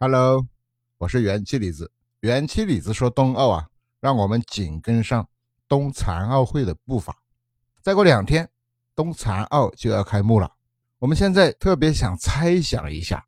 [0.00, 0.46] Hello，
[0.98, 1.90] 我是元气李子。
[2.20, 3.68] 元气李子说冬奥啊，
[4.00, 5.28] 让我们紧跟上
[5.68, 7.16] 冬残奥会的步伐。
[7.82, 8.48] 再过两天，
[8.94, 10.50] 冬残奥就要开幕了。
[10.98, 13.26] 我们现在特别想猜想一下，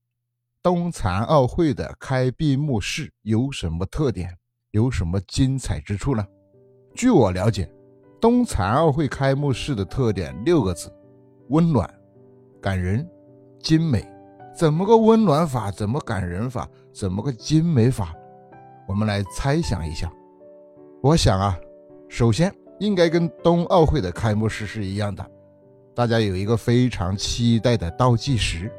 [0.62, 4.38] 冬残奥会的开闭幕式有什么特点，
[4.70, 6.26] 有什么精彩之处呢？
[6.94, 7.70] 据我了解，
[8.20, 10.90] 冬残奥会开幕式的特点六个字：
[11.50, 11.92] 温暖、
[12.64, 13.06] 感人、
[13.60, 14.02] 精美。
[14.56, 15.70] 怎么个温暖法？
[15.70, 16.66] 怎么感人法？
[16.95, 18.14] 怎么个精美法？
[18.88, 20.10] 我们来猜想一下。
[21.02, 21.58] 我想啊，
[22.08, 25.30] 首先应该跟冬奥会的开幕式是一样的，
[25.95, 28.72] 大家有一个非常期待的倒计时，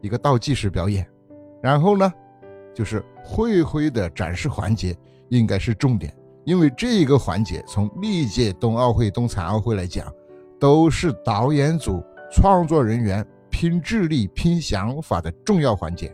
[0.00, 1.06] 一个倒计时表演。
[1.60, 2.10] 然后呢，
[2.74, 4.96] 就是会徽的展示环节
[5.28, 10.10] 应该是重点，因为这个环节从历届冬奥会、冬残奥会来讲，
[10.58, 12.02] 都是导演组、
[12.34, 13.24] 创作人员。
[13.56, 16.12] 拼智力、拼想法的重要环节。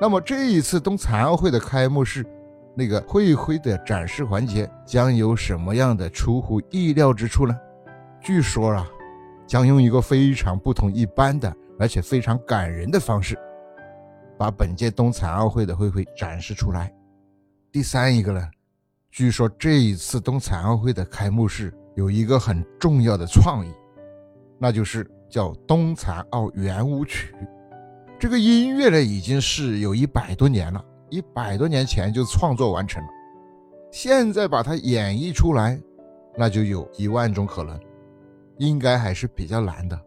[0.00, 2.24] 那么这一次冬残奥会的开幕式，
[2.74, 7.54] 那个会徽的展示环节将有什么样的出乎意料之处呢？
[8.18, 8.88] 据说啊，
[9.46, 13.38] 将用一个非常不同一般的，而且非常感人的方式，
[14.38, 16.90] 把本届冬残奥会的会徽展示出来。
[17.70, 18.42] 第三一个呢，
[19.10, 23.70] 据说这一次冬残奥会的开幕式有一个很重要的创意，
[24.58, 25.06] 那就是。
[25.28, 27.34] 叫《冬残奥圆舞曲》，
[28.18, 33.08] 这个音乐呢已经是有一百多年了，一百多年前就创作完成了，
[33.92, 35.78] 现在把它演绎出来，
[36.36, 37.78] 那就有一万种可能，
[38.56, 40.00] 应该还是比较难的，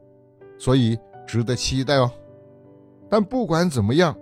[0.57, 0.97] 所以
[1.27, 2.11] 值得期待哦。
[3.09, 4.15] 但不管怎么样，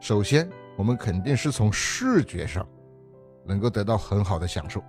[0.00, 2.66] 首先我们肯定是从视觉上
[3.44, 4.82] 能够得到很好的享受。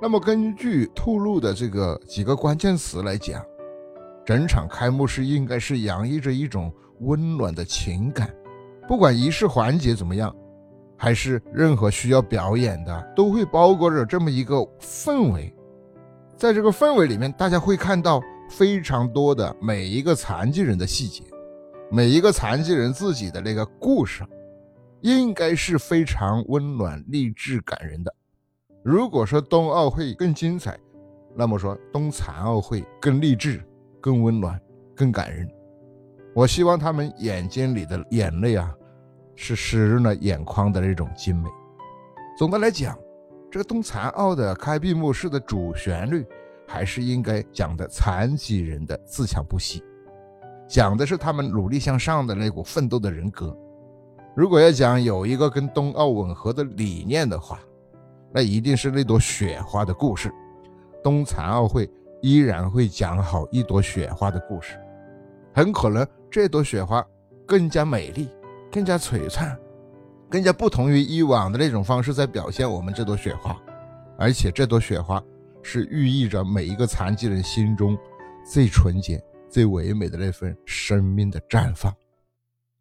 [0.00, 3.42] 那么根据透露的这个几个关键词来讲。
[4.24, 8.32] 整场开幕式应该是洋溢着一种温暖的情感，
[8.86, 10.34] 不管仪式环节怎么样，
[10.96, 15.52] 还是任何需要表演的，都会包裹着这么一个氛围。
[16.36, 21.24] 在这个氛围里面，大家会看到非常多的每一个残疾人的细节，
[21.90, 24.24] 每一个残疾人自己的那个故事，
[25.00, 28.14] 应该是非常温暖、励志、感人的。
[28.84, 30.78] 如果说冬奥会更精彩，
[31.36, 33.60] 那么说冬残奥会更励志。
[34.02, 34.60] 更温暖，
[34.96, 35.48] 更感人。
[36.34, 38.74] 我希望他们眼睛里的眼泪啊，
[39.36, 41.48] 是湿润了眼眶的那种精美。
[42.36, 42.98] 总的来讲，
[43.48, 46.26] 这个冬残奥的开闭幕式的主旋律，
[46.66, 49.84] 还是应该讲的残疾人的自强不息，
[50.66, 53.56] 讲的是他们努力向上的那股奋斗的人格。
[54.34, 57.60] 如果要讲有一个跟冬奥吻合的理念的话，
[58.32, 60.32] 那一定是那朵雪花的故事。
[61.04, 61.88] 冬残奥会。
[62.22, 64.80] 依然会讲好一朵雪花的故事，
[65.52, 67.04] 很可能这朵雪花
[67.44, 68.30] 更加美丽、
[68.70, 69.58] 更加璀璨、
[70.30, 73.60] 更加不同于以往的那种方式在表现我们这朵雪花，
[74.16, 75.22] 而且这朵雪花
[75.64, 77.98] 是寓意着每一个残疾人心中
[78.48, 81.92] 最纯洁、最唯美的那份生命的绽放。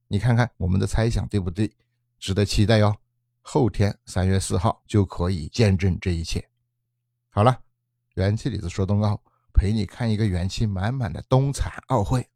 [0.08, 1.72] 你看看我们的猜想对不对？
[2.20, 2.96] 值得期待哟！
[3.42, 6.48] 后天三月四号就可以见证这一切。
[7.32, 7.60] 好了，
[8.14, 9.20] 元气李子说冬奥。
[9.62, 12.28] 陪你看一个元气满满的冬残奥会，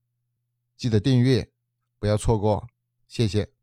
[0.78, 1.50] 记得订阅，
[1.97, 2.68] 不要错过，
[3.08, 3.55] 谢谢。